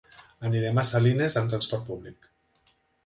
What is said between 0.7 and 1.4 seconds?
a Salines